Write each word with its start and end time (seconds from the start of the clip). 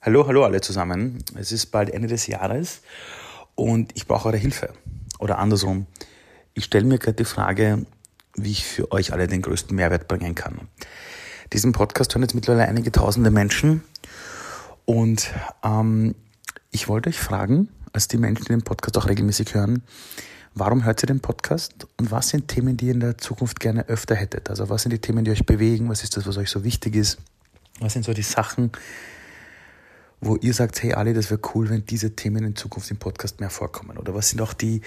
Hallo, 0.00 0.28
hallo 0.28 0.44
alle 0.44 0.60
zusammen. 0.60 1.24
Es 1.34 1.50
ist 1.50 1.66
bald 1.66 1.90
Ende 1.90 2.06
des 2.06 2.28
Jahres 2.28 2.82
und 3.56 3.90
ich 3.96 4.06
brauche 4.06 4.28
eure 4.28 4.36
Hilfe. 4.36 4.72
Oder 5.18 5.38
andersrum, 5.38 5.86
ich 6.54 6.66
stelle 6.66 6.84
mir 6.84 6.98
gerade 6.98 7.16
die 7.16 7.24
Frage, 7.24 7.84
wie 8.36 8.52
ich 8.52 8.64
für 8.64 8.92
euch 8.92 9.12
alle 9.12 9.26
den 9.26 9.42
größten 9.42 9.74
Mehrwert 9.74 10.06
bringen 10.06 10.36
kann. 10.36 10.68
Diesen 11.52 11.72
Podcast 11.72 12.14
hören 12.14 12.22
jetzt 12.22 12.36
mittlerweile 12.36 12.68
einige 12.68 12.92
tausende 12.92 13.32
Menschen 13.32 13.82
und 14.84 15.34
ähm, 15.64 16.14
ich 16.70 16.86
wollte 16.86 17.08
euch 17.08 17.18
fragen, 17.18 17.68
als 17.92 18.06
die 18.06 18.18
Menschen, 18.18 18.44
die 18.44 18.52
den 18.52 18.62
Podcast 18.62 18.96
auch 18.98 19.08
regelmäßig 19.08 19.52
hören, 19.54 19.82
warum 20.54 20.84
hört 20.84 21.02
ihr 21.02 21.08
den 21.08 21.20
Podcast 21.20 21.88
und 21.96 22.12
was 22.12 22.28
sind 22.28 22.46
Themen, 22.46 22.76
die 22.76 22.86
ihr 22.86 22.94
in 22.94 23.00
der 23.00 23.18
Zukunft 23.18 23.58
gerne 23.58 23.88
öfter 23.88 24.14
hättet? 24.14 24.48
Also 24.48 24.68
was 24.68 24.82
sind 24.82 24.92
die 24.92 25.00
Themen, 25.00 25.24
die 25.24 25.32
euch 25.32 25.44
bewegen? 25.44 25.88
Was 25.88 26.04
ist 26.04 26.16
das, 26.16 26.24
was 26.24 26.36
euch 26.36 26.50
so 26.50 26.62
wichtig 26.62 26.94
ist? 26.94 27.18
Was 27.80 27.94
sind 27.94 28.04
so 28.04 28.14
die 28.14 28.22
Sachen, 28.22 28.70
wo 30.20 30.36
ihr 30.36 30.54
sagt, 30.54 30.82
hey 30.82 30.94
Ali, 30.94 31.14
das 31.14 31.30
wäre 31.30 31.40
cool, 31.54 31.70
wenn 31.70 31.84
diese 31.84 32.14
Themen 32.16 32.44
in 32.44 32.56
Zukunft 32.56 32.90
im 32.90 32.98
Podcast 32.98 33.40
mehr 33.40 33.50
vorkommen? 33.50 33.98
Oder 33.98 34.14
was 34.14 34.30
sind 34.30 34.40
auch 34.40 34.52
die 34.52 34.80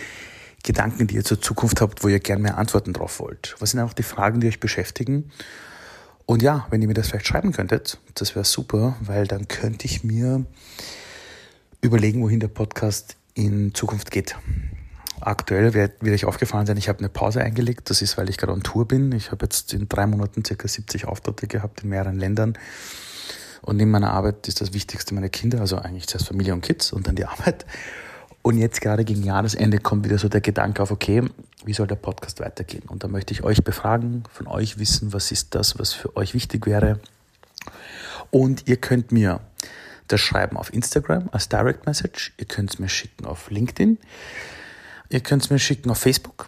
Gedanken, 0.63 1.07
die 1.07 1.15
ihr 1.15 1.23
zur 1.23 1.41
Zukunft 1.41 1.81
habt, 1.81 2.03
wo 2.03 2.07
ihr 2.07 2.19
gerne 2.19 2.43
mehr 2.43 2.57
Antworten 2.57 2.93
drauf 2.93 3.19
wollt? 3.19 3.55
Was 3.59 3.71
sind 3.71 3.79
auch 3.79 3.93
die 3.93 4.03
Fragen, 4.03 4.41
die 4.41 4.47
euch 4.47 4.59
beschäftigen? 4.59 5.31
Und 6.25 6.41
ja, 6.41 6.67
wenn 6.69 6.81
ihr 6.81 6.87
mir 6.87 6.93
das 6.93 7.07
vielleicht 7.07 7.27
schreiben 7.27 7.51
könntet, 7.51 7.99
das 8.15 8.35
wäre 8.35 8.45
super, 8.45 8.95
weil 9.01 9.27
dann 9.27 9.47
könnte 9.47 9.85
ich 9.85 10.03
mir 10.03 10.45
überlegen, 11.81 12.21
wohin 12.21 12.39
der 12.39 12.47
Podcast 12.47 13.15
in 13.33 13.73
Zukunft 13.73 14.11
geht. 14.11 14.35
Aktuell 15.19 15.73
wird, 15.73 16.01
wird 16.01 16.15
euch 16.15 16.25
aufgefallen 16.25 16.65
sein, 16.65 16.77
ich 16.77 16.89
habe 16.89 16.99
eine 16.99 17.09
Pause 17.09 17.41
eingelegt. 17.41 17.89
Das 17.89 18.01
ist, 18.01 18.17
weil 18.17 18.29
ich 18.29 18.37
gerade 18.37 18.53
on 18.53 18.63
Tour 18.63 18.87
bin. 18.87 19.11
Ich 19.11 19.31
habe 19.31 19.45
jetzt 19.45 19.73
in 19.73 19.87
drei 19.87 20.07
Monaten 20.07 20.43
circa 20.45 20.67
70 20.67 21.05
Auftritte 21.05 21.47
gehabt 21.47 21.83
in 21.83 21.89
mehreren 21.89 22.17
Ländern. 22.17 22.57
Und 23.61 23.77
neben 23.77 23.91
meiner 23.91 24.11
Arbeit 24.11 24.47
ist 24.47 24.61
das 24.61 24.73
Wichtigste 24.73 25.13
meine 25.13 25.29
Kinder, 25.29 25.59
also 25.59 25.77
eigentlich 25.77 26.07
zuerst 26.07 26.27
Familie 26.27 26.53
und 26.53 26.61
Kids 26.61 26.91
und 26.91 27.07
dann 27.07 27.15
die 27.15 27.25
Arbeit. 27.25 27.65
Und 28.41 28.57
jetzt 28.57 28.81
gerade 28.81 29.05
gegen 29.05 29.23
Jahresende 29.23 29.77
kommt 29.77 30.03
wieder 30.03 30.17
so 30.17 30.27
der 30.27 30.41
Gedanke 30.41 30.81
auf, 30.81 30.89
okay, 30.89 31.23
wie 31.63 31.73
soll 31.73 31.85
der 31.85 31.95
Podcast 31.95 32.39
weitergehen? 32.39 32.83
Und 32.87 33.03
da 33.03 33.07
möchte 33.07 33.33
ich 33.33 33.43
euch 33.43 33.63
befragen, 33.63 34.23
von 34.31 34.47
euch 34.47 34.79
wissen, 34.79 35.13
was 35.13 35.31
ist 35.31 35.53
das, 35.53 35.77
was 35.77 35.93
für 35.93 36.15
euch 36.15 36.33
wichtig 36.33 36.65
wäre. 36.65 36.99
Und 38.31 38.67
ihr 38.67 38.77
könnt 38.77 39.11
mir 39.11 39.41
das 40.07 40.21
schreiben 40.21 40.57
auf 40.57 40.73
Instagram 40.73 41.29
als 41.31 41.49
Direct 41.49 41.85
Message. 41.85 42.33
Ihr 42.37 42.45
könnt 42.45 42.71
es 42.71 42.79
mir 42.79 42.89
schicken 42.89 43.25
auf 43.25 43.51
LinkedIn. 43.51 43.99
Ihr 45.11 45.19
könnt 45.19 45.43
es 45.43 45.49
mir 45.49 45.59
schicken 45.59 45.89
auf 45.89 45.97
Facebook 45.97 46.47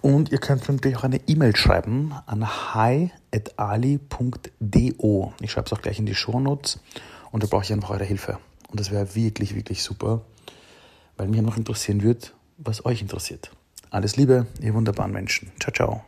und 0.00 0.30
ihr 0.30 0.38
könnt 0.38 0.68
natürlich 0.68 0.96
auch 0.96 1.02
eine 1.02 1.20
E-Mail 1.26 1.56
schreiben 1.56 2.14
an 2.26 2.46
hi.ali.do. 2.46 3.10
Ich 5.40 5.50
schreibe 5.50 5.66
es 5.66 5.72
auch 5.72 5.82
gleich 5.82 5.98
in 5.98 6.06
die 6.06 6.14
Show 6.14 6.38
Notes 6.38 6.78
und 7.32 7.42
da 7.42 7.48
brauche 7.48 7.64
ich 7.64 7.72
einfach 7.72 7.90
eure 7.90 8.04
Hilfe. 8.04 8.38
Und 8.70 8.78
das 8.78 8.92
wäre 8.92 9.16
wirklich, 9.16 9.56
wirklich 9.56 9.82
super, 9.82 10.20
weil 11.16 11.26
mich 11.26 11.42
noch 11.42 11.56
interessieren 11.56 12.04
würde, 12.04 12.28
was 12.56 12.84
euch 12.86 13.02
interessiert. 13.02 13.50
Alles 13.90 14.14
Liebe, 14.16 14.46
ihr 14.60 14.74
wunderbaren 14.74 15.10
Menschen. 15.10 15.50
Ciao, 15.58 15.72
ciao. 15.72 16.04